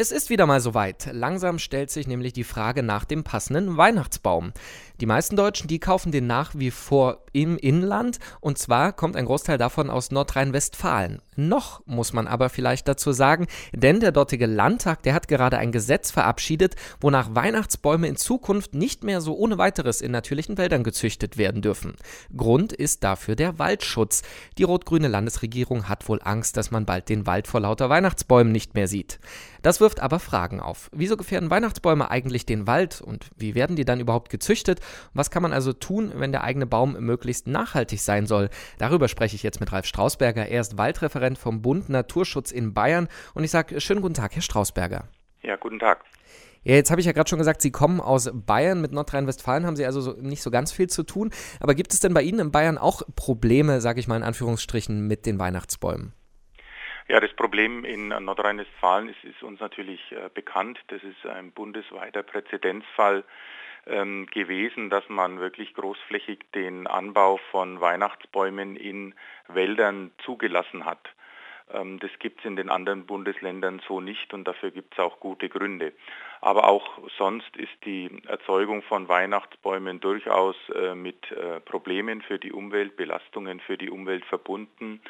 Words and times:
Es 0.00 0.12
ist 0.12 0.30
wieder 0.30 0.46
mal 0.46 0.60
soweit. 0.60 1.08
Langsam 1.10 1.58
stellt 1.58 1.90
sich 1.90 2.06
nämlich 2.06 2.32
die 2.32 2.44
Frage 2.44 2.84
nach 2.84 3.04
dem 3.04 3.24
passenden 3.24 3.76
Weihnachtsbaum. 3.76 4.52
Die 5.00 5.06
meisten 5.06 5.34
Deutschen, 5.34 5.66
die 5.66 5.80
kaufen 5.80 6.12
den 6.12 6.28
nach 6.28 6.52
wie 6.54 6.70
vor 6.70 7.24
im 7.32 7.56
Inland 7.56 8.20
und 8.40 8.58
zwar 8.58 8.92
kommt 8.92 9.16
ein 9.16 9.26
Großteil 9.26 9.58
davon 9.58 9.90
aus 9.90 10.12
Nordrhein-Westfalen. 10.12 11.20
Noch 11.34 11.82
muss 11.86 12.12
man 12.12 12.26
aber 12.26 12.48
vielleicht 12.48 12.88
dazu 12.88 13.12
sagen, 13.12 13.46
denn 13.72 14.00
der 14.00 14.10
dortige 14.10 14.46
Landtag, 14.46 15.02
der 15.02 15.14
hat 15.14 15.28
gerade 15.28 15.58
ein 15.58 15.70
Gesetz 15.70 16.10
verabschiedet, 16.10 16.74
wonach 17.00 17.34
Weihnachtsbäume 17.34 18.08
in 18.08 18.16
Zukunft 18.16 18.74
nicht 18.74 19.04
mehr 19.04 19.20
so 19.20 19.36
ohne 19.36 19.58
weiteres 19.58 20.00
in 20.00 20.10
natürlichen 20.10 20.58
Wäldern 20.58 20.82
gezüchtet 20.82 21.38
werden 21.38 21.62
dürfen. 21.62 21.94
Grund 22.36 22.72
ist 22.72 23.04
dafür 23.04 23.36
der 23.36 23.58
Waldschutz. 23.60 24.22
Die 24.58 24.64
rot-grüne 24.64 25.08
Landesregierung 25.08 25.88
hat 25.88 26.08
wohl 26.08 26.20
Angst, 26.22 26.56
dass 26.56 26.72
man 26.72 26.86
bald 26.86 27.08
den 27.08 27.26
Wald 27.26 27.46
vor 27.46 27.60
lauter 27.60 27.88
Weihnachtsbäumen 27.88 28.52
nicht 28.52 28.74
mehr 28.74 28.88
sieht. 28.88 29.20
Das 29.62 29.80
wirft 29.80 30.00
aber 30.00 30.18
Fragen 30.18 30.60
auf. 30.60 30.88
Wieso 30.92 31.16
gefährden 31.16 31.50
Weihnachtsbäume 31.50 32.10
eigentlich 32.10 32.46
den 32.46 32.66
Wald 32.66 33.00
und 33.00 33.30
wie 33.36 33.54
werden 33.54 33.76
die 33.76 33.84
dann 33.84 34.00
überhaupt 34.00 34.30
gezüchtet? 34.30 34.80
Was 35.14 35.30
kann 35.30 35.42
man 35.42 35.52
also 35.52 35.72
tun, 35.72 36.12
wenn 36.14 36.32
der 36.32 36.44
eigene 36.44 36.66
Baum 36.66 36.94
möglichst 36.98 37.46
nachhaltig 37.46 38.00
sein 38.00 38.26
soll? 38.26 38.48
Darüber 38.78 39.08
spreche 39.08 39.36
ich 39.36 39.42
jetzt 39.42 39.60
mit 39.60 39.72
Ralf 39.72 39.86
Strausberger. 39.86 40.46
Er 40.46 40.60
ist 40.60 40.78
Waldreferent 40.78 41.18
Referent 41.18 41.38
vom 41.38 41.62
Bund 41.62 41.88
Naturschutz 41.88 42.52
in 42.52 42.74
Bayern. 42.74 43.08
Und 43.34 43.44
ich 43.44 43.50
sage 43.50 43.80
schönen 43.80 44.02
guten 44.02 44.14
Tag, 44.14 44.34
Herr 44.34 44.42
Strausberger. 44.42 45.08
Ja, 45.42 45.56
guten 45.56 45.78
Tag. 45.78 46.04
Ja, 46.64 46.74
jetzt 46.74 46.90
habe 46.90 47.00
ich 47.00 47.06
ja 47.06 47.12
gerade 47.12 47.28
schon 47.28 47.38
gesagt, 47.38 47.62
Sie 47.62 47.70
kommen 47.70 48.00
aus 48.00 48.30
Bayern. 48.32 48.80
Mit 48.80 48.92
Nordrhein-Westfalen 48.92 49.66
haben 49.66 49.76
Sie 49.76 49.86
also 49.86 50.00
so, 50.00 50.12
nicht 50.12 50.42
so 50.42 50.50
ganz 50.50 50.72
viel 50.72 50.88
zu 50.88 51.02
tun. 51.02 51.30
Aber 51.60 51.74
gibt 51.74 51.92
es 51.92 52.00
denn 52.00 52.14
bei 52.14 52.22
Ihnen 52.22 52.40
in 52.40 52.50
Bayern 52.50 52.78
auch 52.78 53.02
Probleme, 53.16 53.80
sage 53.80 54.00
ich 54.00 54.08
mal 54.08 54.16
in 54.16 54.22
Anführungsstrichen, 54.22 55.06
mit 55.06 55.26
den 55.26 55.38
Weihnachtsbäumen? 55.38 56.12
Ja, 57.10 57.20
das 57.20 57.32
Problem 57.32 57.86
in 57.86 58.08
Nordrhein-Westfalen 58.08 59.08
ist, 59.08 59.24
ist, 59.24 59.42
uns 59.42 59.60
natürlich 59.60 60.12
äh, 60.12 60.28
bekannt. 60.32 60.78
Das 60.88 61.02
ist 61.02 61.24
ein 61.24 61.52
bundesweiter 61.52 62.22
Präzedenzfall 62.22 63.24
ähm, 63.86 64.26
gewesen, 64.26 64.90
dass 64.90 65.08
man 65.08 65.40
wirklich 65.40 65.72
großflächig 65.72 66.40
den 66.54 66.86
Anbau 66.86 67.38
von 67.50 67.80
Weihnachtsbäumen 67.80 68.76
in 68.76 69.14
Wäldern 69.48 70.10
zugelassen 70.22 70.84
hat. 70.84 71.08
Ähm, 71.72 71.98
das 71.98 72.10
gibt 72.18 72.40
es 72.40 72.44
in 72.44 72.56
den 72.56 72.68
anderen 72.68 73.06
Bundesländern 73.06 73.80
so 73.88 74.02
nicht 74.02 74.34
und 74.34 74.44
dafür 74.44 74.70
gibt 74.70 74.92
es 74.92 74.98
auch 74.98 75.18
gute 75.18 75.48
Gründe. 75.48 75.94
Aber 76.42 76.68
auch 76.68 76.98
sonst 77.16 77.56
ist 77.56 77.72
die 77.86 78.10
Erzeugung 78.26 78.82
von 78.82 79.08
Weihnachtsbäumen 79.08 80.00
durchaus 80.00 80.56
äh, 80.74 80.94
mit 80.94 81.32
äh, 81.32 81.60
Problemen 81.60 82.20
für 82.20 82.38
die 82.38 82.52
Umwelt, 82.52 82.98
Belastungen 82.98 83.60
für 83.60 83.78
die 83.78 83.88
Umwelt 83.88 84.26
verbunden 84.26 85.00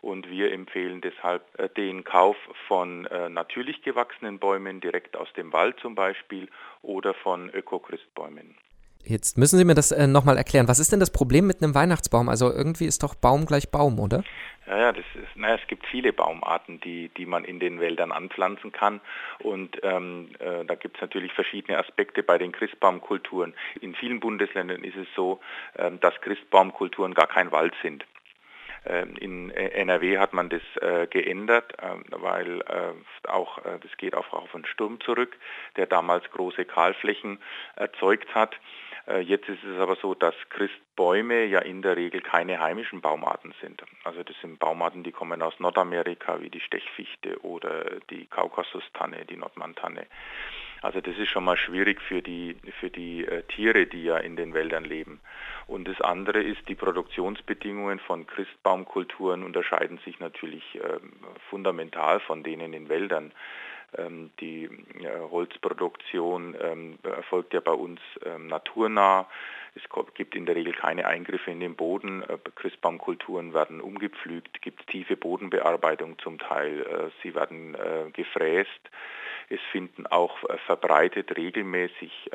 und 0.00 0.30
wir 0.30 0.52
empfehlen 0.52 1.00
deshalb 1.00 1.42
äh, 1.58 1.68
den 1.68 2.04
Kauf 2.04 2.36
von 2.66 3.06
äh, 3.06 3.28
natürlich 3.28 3.82
gewachsenen 3.82 4.38
Bäumen 4.38 4.80
direkt 4.80 5.16
aus 5.16 5.32
dem 5.34 5.52
Wald 5.52 5.78
zum 5.80 5.94
Beispiel 5.94 6.48
oder 6.82 7.14
von 7.14 7.50
Öko-Christbäumen. 7.50 8.56
Jetzt 9.04 9.38
müssen 9.38 9.58
Sie 9.58 9.64
mir 9.64 9.74
das 9.74 9.90
äh, 9.90 10.06
nochmal 10.06 10.36
erklären. 10.36 10.68
Was 10.68 10.78
ist 10.78 10.92
denn 10.92 11.00
das 11.00 11.12
Problem 11.12 11.46
mit 11.46 11.62
einem 11.62 11.74
Weihnachtsbaum? 11.74 12.28
Also 12.28 12.52
irgendwie 12.52 12.84
ist 12.84 13.02
doch 13.02 13.14
Baum 13.14 13.46
gleich 13.46 13.70
Baum, 13.70 13.98
oder? 13.98 14.22
Ja, 14.66 14.78
ja, 14.78 14.92
das 14.92 15.04
ist, 15.14 15.34
naja, 15.34 15.56
es 15.60 15.66
gibt 15.66 15.86
viele 15.86 16.12
Baumarten, 16.12 16.78
die, 16.80 17.08
die 17.16 17.24
man 17.24 17.44
in 17.44 17.58
den 17.58 17.80
Wäldern 17.80 18.12
anpflanzen 18.12 18.70
kann. 18.70 19.00
Und 19.42 19.78
ähm, 19.82 20.28
äh, 20.40 20.64
da 20.66 20.74
gibt 20.74 20.96
es 20.96 21.00
natürlich 21.00 21.32
verschiedene 21.32 21.78
Aspekte 21.78 22.22
bei 22.22 22.36
den 22.36 22.52
Christbaumkulturen. 22.52 23.54
In 23.80 23.94
vielen 23.94 24.20
Bundesländern 24.20 24.84
ist 24.84 24.96
es 24.96 25.08
so, 25.16 25.40
äh, 25.74 25.90
dass 26.00 26.20
Christbaumkulturen 26.20 27.14
gar 27.14 27.28
kein 27.28 27.50
Wald 27.50 27.72
sind. 27.82 28.04
Ähm, 28.86 29.16
in 29.16 29.50
NRW 29.50 30.18
hat 30.18 30.32
man 30.32 30.48
das 30.48 30.62
äh, 30.80 31.06
geändert, 31.06 31.74
ähm, 31.82 32.04
weil 32.10 32.60
äh, 32.62 33.28
auch 33.28 33.58
äh, 33.58 33.78
das 33.80 33.96
geht 33.96 34.14
auch 34.14 34.32
auf 34.32 34.54
einen 34.54 34.66
Sturm 34.66 35.00
zurück, 35.00 35.36
der 35.76 35.86
damals 35.86 36.30
große 36.30 36.64
Kahlflächen 36.64 37.38
erzeugt 37.76 38.34
hat. 38.34 38.56
Jetzt 39.22 39.48
ist 39.48 39.64
es 39.64 39.78
aber 39.78 39.96
so, 39.96 40.14
dass 40.14 40.34
Christbäume 40.50 41.46
ja 41.46 41.60
in 41.60 41.80
der 41.80 41.96
Regel 41.96 42.20
keine 42.20 42.60
heimischen 42.60 43.00
Baumarten 43.00 43.54
sind. 43.62 43.82
Also 44.04 44.22
das 44.22 44.36
sind 44.42 44.58
Baumarten, 44.58 45.02
die 45.02 45.12
kommen 45.12 45.40
aus 45.40 45.58
Nordamerika, 45.60 46.42
wie 46.42 46.50
die 46.50 46.60
Stechfichte 46.60 47.42
oder 47.42 48.00
die 48.10 48.26
Kaukasustanne, 48.26 49.24
die 49.24 49.36
Nordmantanne. 49.36 50.06
Also 50.82 51.00
das 51.00 51.16
ist 51.16 51.30
schon 51.30 51.44
mal 51.44 51.56
schwierig 51.56 52.00
für 52.00 52.22
die, 52.22 52.56
für 52.78 52.90
die 52.90 53.24
äh, 53.24 53.42
Tiere, 53.44 53.86
die 53.86 54.04
ja 54.04 54.18
in 54.18 54.36
den 54.36 54.54
Wäldern 54.54 54.84
leben. 54.84 55.20
Und 55.66 55.88
das 55.88 56.00
andere 56.00 56.40
ist, 56.40 56.68
die 56.68 56.74
Produktionsbedingungen 56.74 57.98
von 57.98 58.26
Christbaumkulturen 58.26 59.42
unterscheiden 59.42 59.98
sich 60.04 60.20
natürlich 60.20 60.76
äh, 60.76 61.00
fundamental 61.50 62.20
von 62.20 62.42
denen 62.42 62.72
in 62.72 62.88
Wäldern. 62.88 63.32
Ähm, 63.96 64.30
die 64.40 64.64
äh, 64.64 65.30
Holzproduktion 65.30 66.54
ähm, 66.60 66.98
erfolgt 67.02 67.54
ja 67.54 67.60
bei 67.60 67.72
uns 67.72 68.00
ähm, 68.24 68.46
naturnah. 68.46 69.26
Es 69.74 69.82
gibt 70.14 70.34
in 70.34 70.44
der 70.44 70.56
Regel 70.56 70.74
keine 70.74 71.06
Eingriffe 71.06 71.50
in 71.50 71.60
den 71.60 71.74
Boden. 71.74 72.22
Äh, 72.22 72.36
Christbaumkulturen 72.54 73.54
werden 73.54 73.80
umgepflügt, 73.80 74.60
gibt 74.60 74.86
tiefe 74.88 75.16
Bodenbearbeitung 75.16 76.18
zum 76.18 76.38
Teil. 76.38 76.82
Äh, 76.82 77.10
sie 77.22 77.34
werden 77.34 77.76
gefräst. 78.12 78.90
Es 79.48 79.60
finden 79.72 80.06
auch 80.06 80.36
verbreitet 80.66 81.34
regelmäßig 81.34 82.30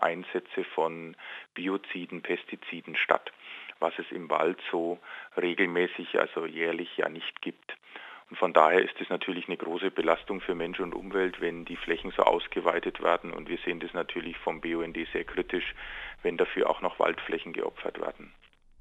Einsätze 0.00 0.64
von 0.74 1.16
Bioziden, 1.54 2.20
Pestiziden 2.20 2.94
statt, 2.94 3.32
was 3.78 3.98
es 3.98 4.10
im 4.10 4.28
Wald 4.28 4.58
so 4.70 4.98
regelmäßig, 5.40 6.20
also 6.20 6.44
jährlich 6.44 6.94
ja 6.98 7.08
nicht 7.08 7.40
gibt. 7.40 7.74
Und 8.30 8.38
von 8.38 8.52
daher 8.52 8.80
ist 8.82 8.94
es 9.00 9.08
natürlich 9.08 9.48
eine 9.48 9.56
große 9.56 9.90
Belastung 9.90 10.40
für 10.40 10.54
Mensch 10.54 10.78
und 10.78 10.94
Umwelt, 10.94 11.40
wenn 11.40 11.64
die 11.64 11.76
Flächen 11.76 12.12
so 12.16 12.22
ausgeweitet 12.22 13.02
werden. 13.02 13.32
Und 13.32 13.48
wir 13.48 13.58
sehen 13.64 13.80
das 13.80 13.92
natürlich 13.92 14.36
vom 14.38 14.60
BUND 14.60 14.96
sehr 15.12 15.24
kritisch, 15.24 15.74
wenn 16.22 16.36
dafür 16.36 16.70
auch 16.70 16.80
noch 16.80 17.00
Waldflächen 17.00 17.52
geopfert 17.52 18.00
werden. 18.00 18.32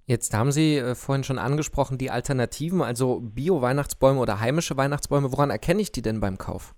Jetzt 0.06 0.34
haben 0.34 0.52
Sie 0.52 0.78
äh, 0.78 0.96
vorhin 0.96 1.24
schon 1.24 1.40
angesprochen, 1.40 1.98
die 1.98 2.12
Alternativen, 2.12 2.82
also 2.82 3.20
Bio-Weihnachtsbäume 3.22 4.20
oder 4.20 4.40
heimische 4.40 4.78
Weihnachtsbäume. 4.78 5.32
Woran 5.32 5.50
erkenne 5.50 5.82
ich 5.82 5.92
die 5.92 6.02
denn 6.02 6.20
beim 6.20 6.38
Kauf? 6.38 6.74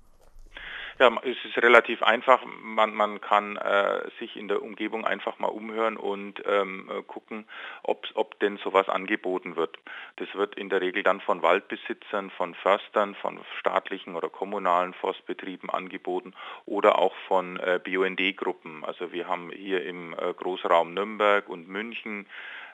Ja, 1.02 1.10
es 1.24 1.38
ist 1.46 1.58
relativ 1.58 2.04
einfach. 2.04 2.46
Man, 2.62 2.94
man 2.94 3.20
kann 3.22 3.58
äh, 3.58 4.08
sich 4.20 4.36
in 4.36 4.48
der 4.48 4.62
Umgebung 4.62 5.04
einfach 5.04 5.40
mal 5.40 5.48
umhören 5.48 5.98
und 5.98 6.44
ähm, 6.46 6.92
äh, 6.92 7.02
gucken, 7.02 7.48
ob, 7.82 8.06
ob 8.14 8.40
denn 8.40 8.58
sowas 8.58 8.88
angeboten 8.88 9.56
wird. 9.56 9.80
Das 10.18 10.28
wird 10.36 10.54
in 10.54 10.70
der 10.70 10.80
Regel 10.80 11.02
dann 11.02 11.20
von 11.20 11.42
Waldbesitzern, 11.42 12.30
von 12.30 12.54
Förstern, 12.54 13.16
von 13.16 13.40
staatlichen 13.60 14.16
oder 14.16 14.30
kommunalen 14.30 14.94
Forstbetrieben 14.94 15.72
angeboten 15.72 16.36
oder 16.68 17.00
auch 17.00 17.16
von 17.28 17.58
äh, 17.58 17.80
BUND-Gruppen. 17.84 18.86
Also 18.86 19.12
wir 19.12 19.28
haben 19.28 19.50
hier 19.50 19.84
im 19.84 20.14
äh, 20.14 20.36
Großraum 20.36 20.94
Nürnberg 20.94 21.50
und 21.50 21.68
München 21.68 22.28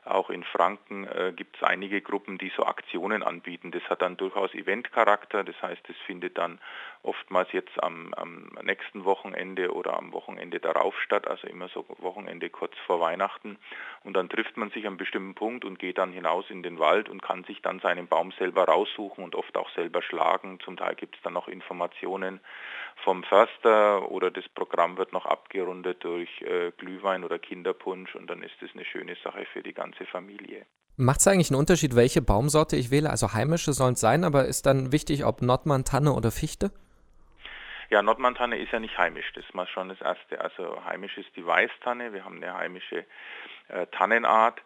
auch 0.08 0.30
in 0.30 0.44
Franken 0.44 1.06
äh, 1.06 1.34
gibt 1.36 1.58
es 1.58 1.64
einige 1.64 2.02
Gruppen, 2.02 2.38
die 2.38 2.52
so 2.56 2.66
Aktionen 2.66 3.24
anbieten. 3.24 3.72
Das 3.72 3.84
hat 3.90 4.02
dann 4.02 4.18
durchaus 4.18 4.54
Eventcharakter. 4.54 5.44
Das 5.44 5.62
heißt, 5.62 5.88
es 5.90 5.98
findet 6.06 6.38
dann 6.38 6.60
oftmals 7.04 7.52
jetzt 7.52 7.82
am, 7.84 8.14
am, 8.16 8.50
nächsten 8.64 9.06
Wochenende 9.06 9.74
oder 9.74 9.98
am 9.98 10.12
Wochenende 10.12 10.60
darauf 10.60 11.00
statt, 11.02 11.28
also 11.28 11.48
immer 11.48 11.70
so 11.70 11.86
Wochenende 12.00 12.50
kurz 12.50 12.74
vor 12.86 13.00
Weihnachten. 13.00 13.58
Und 14.04 14.14
dann 14.14 14.30
trifft 14.30 14.58
man 14.58 14.70
sich 14.72 14.84
an 14.84 14.88
einem 14.88 14.98
bestimmten 14.98 15.36
Punkt 15.36 15.66
und 15.66 15.80
geht 15.80 15.98
dann 15.98 16.12
hinaus 16.12 16.50
in 16.50 16.64
den 16.64 16.80
Wald 16.80 17.10
und 17.10 17.22
kann 17.22 17.44
sich 17.46 17.62
dann 17.62 17.80
seinen 17.80 18.08
Baum 18.08 18.32
selber 18.34 18.66
raussuchen 18.66 19.24
und 19.24 19.36
oft 19.36 19.56
auch 19.58 19.70
selber 19.72 20.02
schlagen. 20.02 20.60
Zum 20.60 20.78
Teil 20.78 20.96
gibt 20.96 21.16
es 21.16 21.22
dann 21.22 21.34
noch 21.34 21.48
Informationen 21.48 22.40
vom 23.04 23.24
Förster 23.24 24.12
oder 24.12 24.32
das 24.32 24.48
Programm 24.50 24.98
wird 24.98 25.14
noch 25.14 25.26
abgerundet 25.26 26.04
durch 26.04 26.42
äh, 26.42 26.72
Glühwein 26.78 27.24
oder 27.24 27.40
Kinderpunsch 27.40 28.16
und 28.16 28.28
dann 28.28 28.42
ist 28.44 28.62
es 28.62 28.72
eine 28.74 28.86
schöne 28.86 29.16
Sache 29.24 29.46
für 29.46 29.62
die 29.62 29.74
ganze 29.74 29.97
Familie. 30.06 30.66
Macht 30.96 31.20
es 31.20 31.28
eigentlich 31.28 31.52
einen 31.52 31.60
Unterschied, 31.60 31.96
welche 31.96 32.22
Baumsorte 32.22 32.76
ich 32.76 32.90
wähle? 32.90 33.10
Also 33.10 33.34
heimische 33.34 33.74
sollen 33.74 33.94
es 33.94 34.00
sein, 34.00 34.24
aber 34.24 34.46
ist 34.46 34.66
dann 34.66 34.92
wichtig, 34.92 35.26
ob 35.26 35.42
Nordmann, 35.42 35.86
Tanne 35.86 36.14
oder 36.14 36.32
Fichte? 36.32 36.72
Ja, 37.90 38.02
Nordmantanne 38.02 38.58
ist 38.58 38.74
ja 38.74 38.80
nicht 38.80 38.98
heimisch, 38.98 39.32
das 39.34 39.46
ist 39.46 39.54
mal 39.54 39.68
schon 39.68 39.90
das 39.90 40.02
Erste. 40.02 40.42
Also 40.42 40.84
heimisch 40.84 41.18
ist 41.18 41.34
die 41.36 41.46
Weißtanne, 41.46 42.14
wir 42.14 42.26
haben 42.26 42.38
eine 42.38 42.54
heimische 42.54 43.06
äh, 43.70 43.88
Tannenart. 43.92 44.62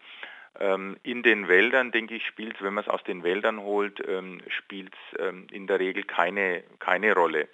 Ähm, 0.59 0.97
in 1.03 1.21
den 1.21 1.47
Wäldern, 1.47 1.91
denke 1.91 2.15
ich, 2.15 2.25
spielt 2.25 2.55
es, 2.55 2.61
wenn 2.61 2.73
man 2.73 2.83
es 2.83 2.89
aus 2.89 3.03
den 3.03 3.23
Wäldern 3.23 3.59
holt, 3.59 4.01
ähm, 4.07 4.41
spielt 4.49 4.93
es 4.93 5.19
ähm, 5.19 5.47
in 5.51 5.67
der 5.67 5.79
Regel 5.79 6.03
keine, 6.03 6.63
keine 6.79 7.13
Rolle. 7.13 7.47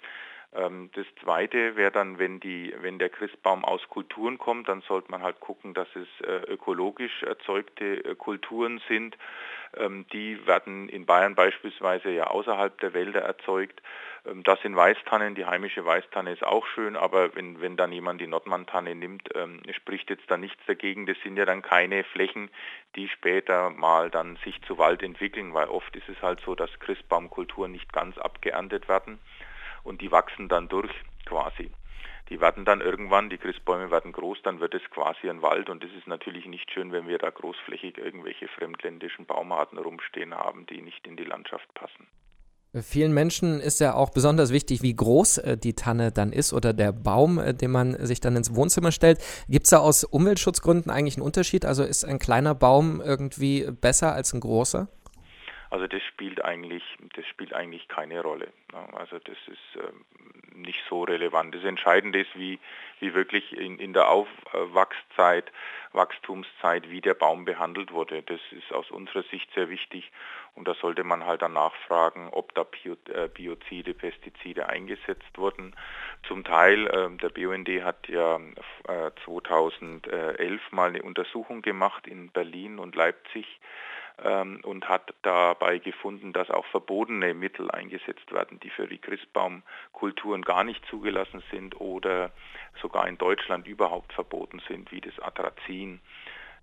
Ähm, 0.54 0.90
das 0.94 1.06
zweite 1.22 1.76
wäre 1.76 1.90
dann, 1.90 2.18
wenn, 2.18 2.40
die, 2.40 2.74
wenn 2.80 2.98
der 2.98 3.10
Christbaum 3.10 3.64
aus 3.64 3.86
Kulturen 3.88 4.38
kommt, 4.38 4.68
dann 4.68 4.80
sollte 4.82 5.10
man 5.10 5.22
halt 5.22 5.40
gucken, 5.40 5.74
dass 5.74 5.88
es 5.94 6.08
äh, 6.26 6.50
ökologisch 6.50 7.22
erzeugte 7.22 8.04
äh, 8.04 8.14
Kulturen 8.14 8.80
sind. 8.88 9.16
Ähm, 9.76 10.06
die 10.12 10.46
werden 10.46 10.88
in 10.88 11.04
Bayern 11.04 11.34
beispielsweise 11.34 12.10
ja 12.10 12.28
außerhalb 12.28 12.80
der 12.80 12.94
Wälder 12.94 13.20
erzeugt. 13.20 13.82
Ähm, 14.24 14.42
das 14.42 14.58
sind 14.62 14.74
Weißtannen, 14.74 15.34
die 15.34 15.44
heimische 15.44 15.84
Weißtanne 15.84 16.32
ist 16.32 16.44
auch 16.44 16.66
schön, 16.68 16.96
aber 16.96 17.34
wenn, 17.36 17.60
wenn 17.60 17.76
dann 17.76 17.92
jemand 17.92 18.22
die 18.22 18.26
Nordmann-Tanne 18.26 18.94
nimmt, 18.94 19.28
spricht 19.76 20.08
jetzt 20.08 20.30
da 20.30 20.38
nichts 20.38 20.64
dagegen. 20.66 21.04
Das 21.04 21.18
sind 21.22 21.36
ja 21.36 21.44
dann 21.44 21.60
keine 21.60 22.04
Flächen, 22.04 22.50
die 22.96 23.08
später 23.08 23.68
mal 23.68 24.10
dann 24.10 24.36
sich 24.44 24.60
zu 24.62 24.78
Wald 24.78 25.02
entwickeln, 25.02 25.52
weil 25.52 25.68
oft 25.68 25.94
ist 25.94 26.08
es 26.08 26.20
halt 26.22 26.40
so, 26.40 26.54
dass 26.54 26.70
Christbaumkulturen 26.80 27.70
nicht 27.70 27.92
ganz 27.92 28.16
abgeerntet 28.16 28.88
werden 28.88 29.18
und 29.82 30.00
die 30.00 30.10
wachsen 30.10 30.48
dann 30.48 30.68
durch 30.68 30.92
quasi. 31.26 31.70
Die 32.28 32.40
werden 32.40 32.66
dann 32.66 32.82
irgendwann, 32.82 33.30
die 33.30 33.38
Christbäume 33.38 33.90
werden 33.90 34.12
groß, 34.12 34.42
dann 34.42 34.60
wird 34.60 34.74
es 34.74 34.82
quasi 34.90 35.30
ein 35.30 35.40
Wald 35.40 35.70
und 35.70 35.82
es 35.82 35.90
ist 35.96 36.06
natürlich 36.06 36.46
nicht 36.46 36.70
schön, 36.70 36.92
wenn 36.92 37.08
wir 37.08 37.18
da 37.18 37.30
großflächig 37.30 37.96
irgendwelche 37.96 38.48
fremdländischen 38.48 39.24
Baumarten 39.24 39.78
rumstehen 39.78 40.34
haben, 40.34 40.66
die 40.66 40.82
nicht 40.82 41.06
in 41.06 41.16
die 41.16 41.24
Landschaft 41.24 41.72
passen. 41.74 42.06
Vielen 42.82 43.14
Menschen 43.14 43.60
ist 43.60 43.80
ja 43.80 43.94
auch 43.94 44.10
besonders 44.10 44.52
wichtig, 44.52 44.82
wie 44.82 44.94
groß 44.94 45.38
äh, 45.38 45.56
die 45.56 45.72
Tanne 45.72 46.12
dann 46.12 46.32
ist 46.32 46.52
oder 46.52 46.74
der 46.74 46.92
Baum, 46.92 47.38
äh, 47.38 47.54
den 47.54 47.70
man 47.70 47.96
sich 48.04 48.20
dann 48.20 48.36
ins 48.36 48.54
Wohnzimmer 48.54 48.92
stellt. 48.92 49.20
Gibt 49.48 49.64
es 49.64 49.70
da 49.70 49.78
aus 49.78 50.04
Umweltschutzgründen 50.04 50.92
eigentlich 50.92 51.16
einen 51.16 51.24
Unterschied? 51.24 51.64
Also 51.64 51.82
ist 51.82 52.04
ein 52.04 52.18
kleiner 52.18 52.54
Baum 52.54 53.00
irgendwie 53.00 53.66
besser 53.70 54.12
als 54.12 54.34
ein 54.34 54.40
großer? 54.40 54.88
Also 55.70 55.86
das 55.86 56.02
spielt 56.02 56.44
eigentlich, 56.44 56.82
das 57.14 57.26
spielt 57.26 57.52
eigentlich 57.52 57.88
keine 57.88 58.22
Rolle. 58.22 58.48
Also 58.92 59.18
das 59.18 59.36
ist 59.46 59.76
ähm, 59.76 60.04
nicht 60.62 60.80
so 60.88 61.02
relevant. 61.04 61.54
Das 61.54 61.64
Entscheidende 61.64 62.20
ist, 62.20 62.34
wie, 62.34 62.58
wie 63.00 63.14
wirklich 63.14 63.52
in, 63.52 63.78
in 63.78 63.92
der 63.92 64.08
Aufwachszeit, 64.08 65.52
Wachstumszeit, 65.92 66.90
wie 66.90 67.00
der 67.00 67.14
Baum 67.14 67.44
behandelt 67.44 67.92
wurde. 67.92 68.22
Das 68.22 68.40
ist 68.50 68.72
aus 68.72 68.90
unserer 68.90 69.22
Sicht 69.24 69.52
sehr 69.54 69.68
wichtig 69.68 70.10
und 70.54 70.66
da 70.66 70.74
sollte 70.74 71.04
man 71.04 71.24
halt 71.24 71.42
dann 71.42 71.52
nachfragen, 71.52 72.28
ob 72.32 72.54
da 72.54 72.66
äh, 72.84 73.28
Biozide, 73.28 73.94
Pestizide 73.94 74.68
eingesetzt 74.68 75.36
wurden. 75.36 75.76
Zum 76.26 76.44
Teil, 76.44 76.90
ähm, 76.92 77.18
der 77.18 77.28
BUND 77.28 77.68
hat 77.84 78.08
ja 78.08 78.40
2011 79.24 80.40
äh, 80.40 80.74
mal 80.74 80.88
eine 80.88 81.02
Untersuchung 81.02 81.62
gemacht 81.62 82.06
in 82.06 82.30
Berlin 82.30 82.78
und 82.78 82.96
Leipzig 82.96 83.60
und 84.20 84.88
hat 84.88 85.14
dabei 85.22 85.78
gefunden, 85.78 86.32
dass 86.32 86.50
auch 86.50 86.66
verbotene 86.66 87.34
Mittel 87.34 87.70
eingesetzt 87.70 88.32
werden, 88.32 88.58
die 88.58 88.70
für 88.70 88.88
die 88.88 88.98
Christbaumkulturen 88.98 90.42
gar 90.42 90.64
nicht 90.64 90.84
zugelassen 90.86 91.40
sind 91.52 91.80
oder 91.80 92.32
sogar 92.82 93.06
in 93.06 93.16
Deutschland 93.16 93.68
überhaupt 93.68 94.12
verboten 94.12 94.60
sind, 94.66 94.90
wie 94.90 95.00
das 95.00 95.18
Atrazin. 95.20 96.00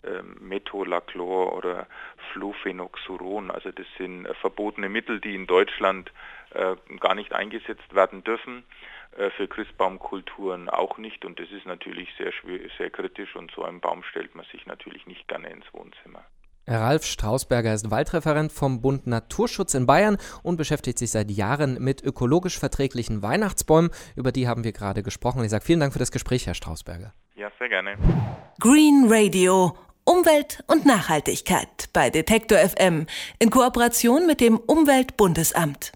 Ähm, 0.05 0.35
Metolachlor 0.39 1.55
oder 1.55 1.87
Flufenoxuron. 2.31 3.49
Also 3.49 3.71
das 3.71 3.87
sind 3.97 4.25
äh, 4.25 4.33
verbotene 4.35 4.87
Mittel, 4.87 5.19
die 5.19 5.33
in 5.33 5.47
Deutschland 5.47 6.11
äh, 6.53 6.75
gar 6.99 7.15
nicht 7.15 7.33
eingesetzt 7.33 7.95
werden 7.95 8.23
dürfen, 8.23 8.63
äh, 9.17 9.31
für 9.31 9.47
Christbaumkulturen 9.47 10.69
auch 10.69 10.99
nicht. 10.99 11.25
Und 11.25 11.39
das 11.39 11.49
ist 11.49 11.65
natürlich 11.65 12.13
sehr, 12.17 12.31
sehr 12.77 12.91
kritisch 12.91 13.35
und 13.35 13.51
so 13.51 13.63
einen 13.63 13.79
Baum 13.79 14.03
stellt 14.03 14.35
man 14.35 14.45
sich 14.51 14.67
natürlich 14.67 15.07
nicht 15.07 15.27
gerne 15.27 15.49
ins 15.49 15.73
Wohnzimmer. 15.73 16.23
Ralf 16.67 17.05
Strausberger 17.05 17.73
ist 17.73 17.91
Waldreferent 17.91 18.51
vom 18.51 18.81
Bund 18.81 19.05
Naturschutz 19.05 19.73
in 19.75 19.85
Bayern 19.85 20.17
und 20.41 20.57
beschäftigt 20.57 20.97
sich 20.97 21.11
seit 21.11 21.29
Jahren 21.29 21.77
mit 21.79 22.03
ökologisch 22.03 22.57
verträglichen 22.57 23.21
Weihnachtsbäumen. 23.21 23.91
Über 24.15 24.31
die 24.31 24.47
haben 24.47 24.63
wir 24.63 24.71
gerade 24.71 25.03
gesprochen. 25.03 25.43
Ich 25.43 25.51
sage 25.51 25.63
vielen 25.63 25.79
Dank 25.79 25.93
für 25.93 25.99
das 25.99 26.11
Gespräch, 26.11 26.47
Herr 26.47 26.55
Strausberger. 26.55 27.13
Ja, 27.35 27.49
sehr 27.59 27.69
gerne. 27.69 27.97
Green 28.59 29.05
Radio. 29.07 29.77
Umwelt 30.07 30.63
und 30.67 30.85
Nachhaltigkeit 30.85 31.89
bei 31.91 32.11
Detektor 32.11 32.59
FM 32.59 33.07
in 33.39 33.49
Kooperation 33.49 34.27
mit 34.27 34.39
dem 34.39 34.57
Umweltbundesamt. 34.57 35.93